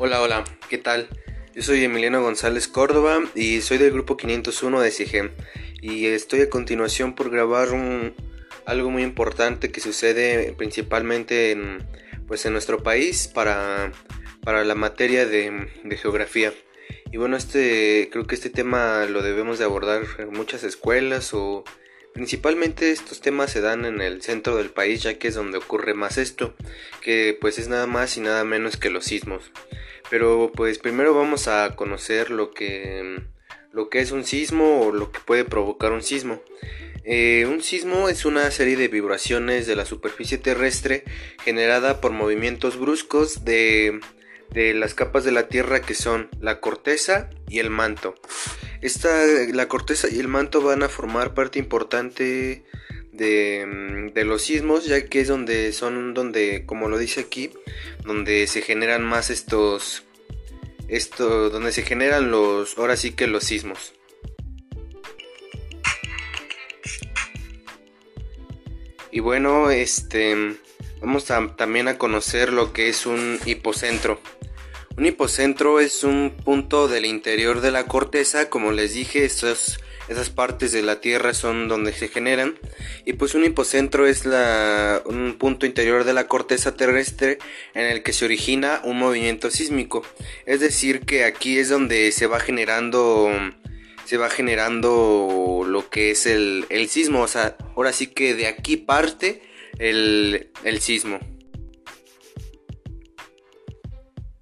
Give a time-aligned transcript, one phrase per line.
[0.00, 1.08] Hola, hola, ¿qué tal?
[1.56, 5.30] Yo soy Emiliano González Córdoba y soy del grupo 501 de CIGEM
[5.82, 7.66] y estoy a continuación por grabar
[8.64, 11.84] algo muy importante que sucede principalmente en,
[12.28, 13.90] pues en nuestro país para,
[14.44, 16.54] para la materia de, de geografía.
[17.10, 21.64] Y bueno, este, creo que este tema lo debemos de abordar en muchas escuelas o
[22.18, 25.94] Principalmente estos temas se dan en el centro del país ya que es donde ocurre
[25.94, 26.52] más esto,
[27.00, 29.52] que pues es nada más y nada menos que los sismos.
[30.10, 33.22] Pero pues primero vamos a conocer lo que,
[33.70, 36.42] lo que es un sismo o lo que puede provocar un sismo.
[37.04, 41.04] Eh, un sismo es una serie de vibraciones de la superficie terrestre
[41.44, 44.00] generada por movimientos bruscos de,
[44.50, 48.16] de las capas de la Tierra que son la corteza y el manto.
[48.80, 52.64] Esta, la corteza y el manto van a formar parte importante
[53.12, 57.50] de, mm, de, los sismos, ya que es donde son, donde, como lo dice aquí,
[58.04, 60.04] donde se generan más estos,
[60.86, 63.92] esto, donde se generan los, ahora sí que los sismos.
[69.10, 70.56] Y bueno, este,
[71.00, 71.24] vamos
[71.56, 74.20] también a conocer lo que es un hipocentro.
[74.98, 80.28] Un hipocentro es un punto del interior de la corteza, como les dije, esas, esas
[80.28, 82.58] partes de la Tierra son donde se generan.
[83.04, 87.38] Y pues un hipocentro es la, un punto interior de la corteza terrestre
[87.74, 90.02] en el que se origina un movimiento sísmico.
[90.46, 93.30] Es decir, que aquí es donde se va generando
[94.04, 97.20] se va generando lo que es el, el sismo.
[97.20, 99.42] O sea, ahora sí que de aquí parte
[99.78, 101.20] el, el sismo.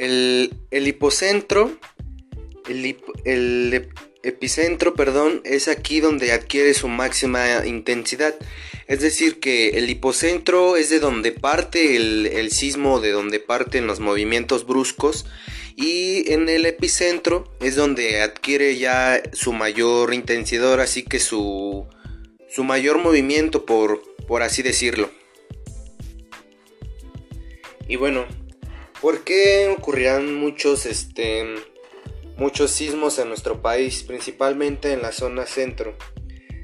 [0.00, 1.78] El, hipocentro,
[2.66, 3.90] el,
[4.22, 8.34] epicentro, perdón, es aquí donde adquiere su máxima intensidad.
[8.86, 14.00] Es decir, que el hipocentro es de donde parte el, sismo, de donde parten los
[14.00, 15.26] movimientos bruscos.
[15.76, 21.86] Y en el epicentro es donde adquiere ya su mayor intensidad, así que su,
[22.48, 25.10] su mayor movimiento, por, por así decirlo.
[27.86, 28.26] Y bueno,
[29.00, 31.46] ¿Por qué ocurrirán muchos, este,
[32.36, 35.96] muchos sismos en nuestro país, principalmente en la zona centro?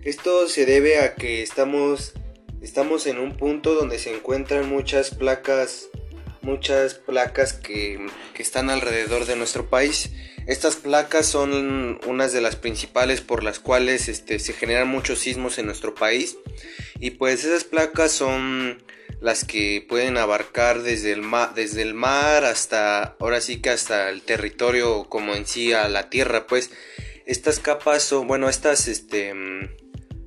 [0.05, 2.13] Esto se debe a que estamos,
[2.61, 5.89] estamos en un punto donde se encuentran muchas placas,
[6.47, 10.11] muchas placas que, que están alrededor de nuestro país.
[10.47, 15.59] Estas placas son unas de las principales por las cuales este, se generan muchos sismos
[15.59, 16.39] en nuestro país.
[17.01, 18.81] Y pues esas placas son
[19.21, 24.09] las que pueden abarcar desde el, mar, desde el mar hasta, ahora sí que hasta
[24.09, 26.71] el territorio como en sí a la tierra, pues
[27.25, 29.69] estas capas son, bueno, estas, este, mm,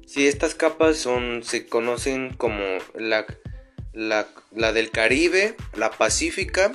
[0.05, 2.63] sí, estas capas son, se conocen como
[2.93, 3.25] la,
[3.99, 6.71] la, del Caribe, la Pacífica,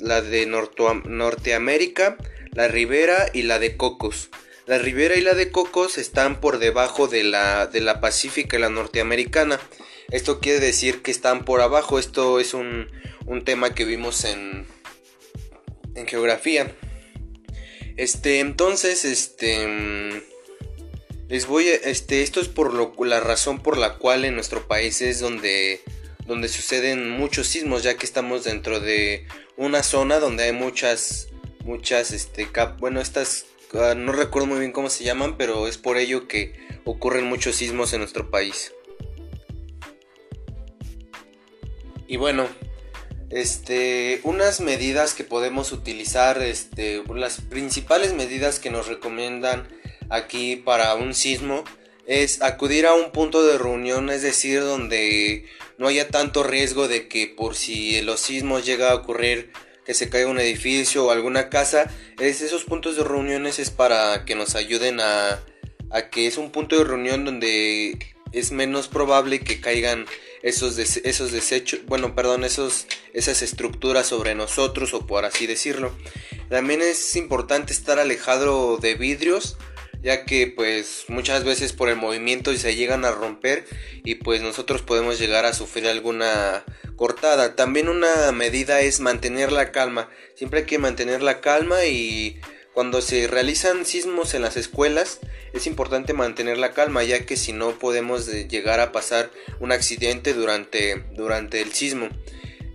[0.00, 2.16] la, de Norteamérica,
[2.52, 4.30] la Ribera y la de Cocos.
[4.66, 8.60] La Ribera y la de Cocos están por debajo de la, de la Pacífica y
[8.60, 9.60] la Norteamericana.
[10.10, 11.98] Esto quiere decir que están por abajo.
[11.98, 12.88] Esto es un,
[13.44, 14.66] tema que vimos en,
[15.94, 16.74] en geografía.
[17.96, 20.22] Este, entonces, este
[21.28, 24.68] les voy a, este esto es por lo, la razón por la cual en nuestro
[24.68, 25.80] país es donde
[26.26, 31.28] donde suceden muchos sismos, ya que estamos dentro de una zona donde hay muchas
[31.64, 35.96] muchas este bueno, estas ah, no recuerdo muy bien cómo se llaman, pero es por
[35.96, 38.72] ello que ocurren muchos sismos en nuestro país.
[42.06, 42.46] Y bueno,
[43.30, 49.66] este, unas medidas que podemos utilizar, este, las principales medidas que nos recomiendan
[50.10, 51.64] aquí para un sismo
[52.06, 55.46] es acudir a un punto de reunión, es decir, donde
[55.78, 59.52] no haya tanto riesgo de que por si los sismos llega a ocurrir
[59.84, 64.24] que se caiga un edificio o alguna casa, es esos puntos de reuniones es para
[64.24, 65.42] que nos ayuden a,
[65.90, 67.98] a que es un punto de reunión donde
[68.32, 70.06] es menos probable que caigan
[70.42, 75.92] esos, esos desechos, bueno, perdón, esos, esas estructuras sobre nosotros o por así decirlo.
[76.48, 79.56] También es importante estar alejado de vidrios,
[80.02, 83.64] ya que pues muchas veces por el movimiento se llegan a romper
[84.04, 86.64] y pues nosotros podemos llegar a sufrir alguna
[86.96, 87.54] cortada.
[87.54, 90.10] También una medida es mantener la calma.
[90.34, 92.40] Siempre hay que mantener la calma y
[92.74, 95.20] cuando se realizan sismos en las escuelas
[95.52, 100.34] es importante mantener la calma ya que si no podemos llegar a pasar un accidente
[100.34, 102.08] durante, durante el sismo.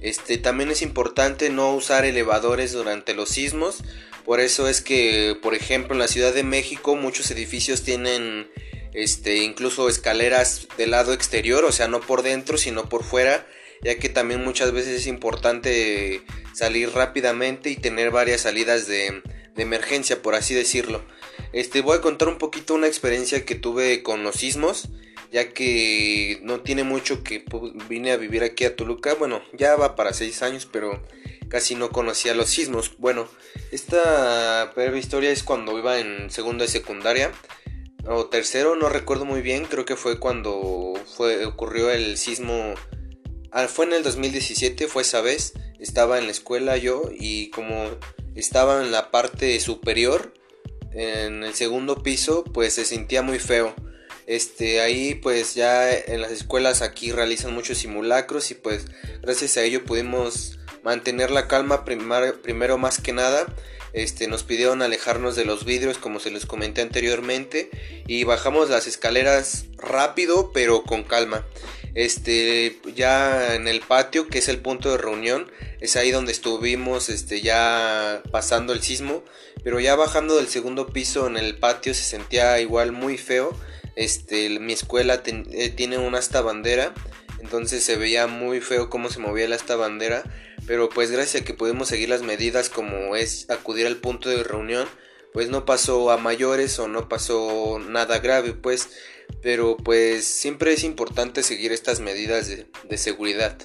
[0.02, 3.84] Este, también es importante no usar elevadores durante los sismos.
[4.28, 8.52] Por eso es que, por ejemplo, en la Ciudad de México muchos edificios tienen
[8.94, 13.48] este, incluso escaleras del lado exterior, o sea, no por dentro, sino por fuera.
[13.82, 19.22] ya que también muchas veces es importante salir rápidamente y tener varias salidas de,
[19.56, 21.06] emergencia, por así decirlo.
[21.54, 24.90] Este, voy a contar un poquito una experiencia que tuve con los sismos,
[25.32, 27.46] ya que no tiene mucho que
[27.88, 29.14] vine a vivir aquí a Toluca.
[29.14, 31.02] Bueno, ya va para seis años, pero
[31.50, 32.94] casi no conocía los sismos.
[32.98, 33.28] Bueno,
[33.72, 37.32] esta breve historia es cuando iba en segundo de secundaria
[38.06, 39.66] o tercero, no recuerdo muy bien.
[39.66, 42.74] Creo que fue cuando fue, ocurrió el sismo.
[43.52, 45.54] Ah, fue en el 2017, fue esa vez.
[45.80, 47.90] Estaba en la escuela yo y como
[48.36, 50.34] estaba en la parte superior,
[50.92, 53.76] en el segundo piso, pues se sentía muy feo.
[54.26, 58.86] Este, ahí pues ya en las escuelas aquí realizan muchos simulacros y pues
[59.22, 63.46] gracias a ello pudimos mantener la calma primero más que nada.
[63.94, 67.72] Este, nos pidieron alejarnos de los vidrios como se les comenté anteriormente
[68.06, 71.46] y bajamos las escaleras rápido pero con calma.
[71.96, 77.10] Este, ya en el patio que es el punto de reunión es ahí donde estuvimos
[77.10, 79.24] este, ya pasando el sismo
[79.64, 83.58] pero ya bajando del segundo piso en el patio se sentía igual muy feo.
[83.96, 86.94] Este, mi escuela eh, tiene una asta bandera
[87.40, 90.24] entonces se veía muy feo cómo se movía esta bandera
[90.68, 94.44] pero pues gracias a que pudimos seguir las medidas como es acudir al punto de
[94.44, 94.88] reunión,
[95.34, 98.90] pues no pasó a mayores o no pasó nada grave, pues,
[99.42, 103.58] pero pues siempre es importante seguir estas medidas de, seguridad.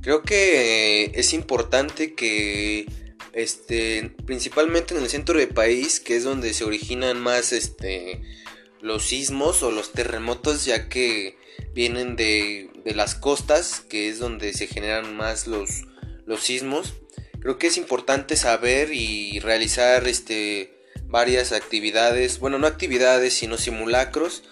[0.00, 2.86] Creo que es importante que
[3.34, 8.20] este principalmente en el centro del país, que es donde se originan más este
[8.82, 11.38] los sismos o los terremotos, ya que
[11.72, 15.84] vienen de, las costas, que es donde se generan más los,
[16.26, 16.94] los sismos.
[17.40, 24.42] Creo que es importante saber y realizar este, varias actividades, bueno, no actividades, sino simulacros.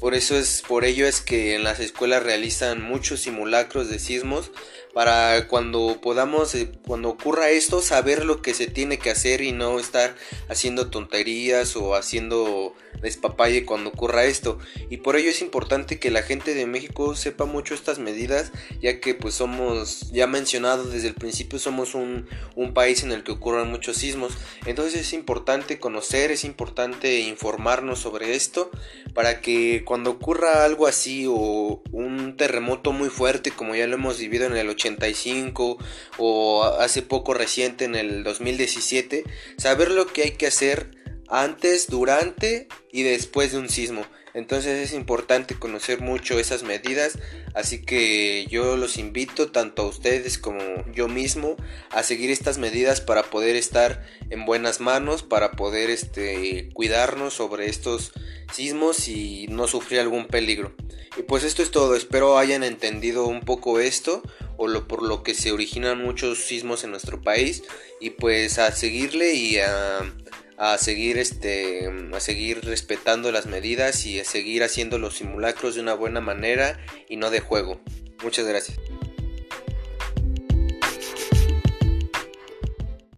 [0.00, 4.50] Por eso es, por ello es que en las escuelas realizan muchos simulacros de sismos
[4.94, 9.52] para cuando podamos, eh, cuando ocurra esto, saber lo que se tiene que hacer y
[9.52, 10.16] no estar
[10.48, 14.58] haciendo tonterías o haciendo despapalle cuando ocurra esto.
[14.88, 19.00] Y por ello es importante que la gente de México sepa mucho estas medidas, ya
[19.00, 22.26] que pues somos, ya mencionado desde el principio, somos un,
[22.56, 24.32] un país en el que ocurran muchos sismos.
[24.66, 28.70] Entonces es importante conocer, es importante informarnos sobre esto,
[29.14, 34.20] para que cuando ocurra algo así o un terremoto muy fuerte como ya lo hemos
[34.20, 35.78] vivido en el 85
[36.16, 39.24] o hace poco reciente en el 2017,
[39.56, 40.92] saber lo que hay que hacer
[41.28, 44.06] antes, durante y después de un sismo.
[44.34, 47.18] Entonces es importante conocer mucho esas medidas,
[47.54, 50.60] así que yo los invito tanto a ustedes como
[50.92, 51.56] yo mismo
[51.90, 57.68] a seguir estas medidas para poder estar en buenas manos, para poder este, cuidarnos sobre
[57.68, 58.12] estos
[58.52, 60.72] sismos y no sufrir algún peligro.
[61.16, 64.22] Y pues esto es todo, espero hayan entendido un poco esto
[64.56, 67.64] o lo, por lo que se originan muchos sismos en nuestro país
[67.98, 70.12] y pues a seguirle y a
[70.60, 75.80] a seguir este a seguir respetando las medidas y a seguir haciendo los simulacros de
[75.80, 76.78] una buena manera
[77.08, 77.80] y no de juego.
[78.22, 78.78] Muchas gracias.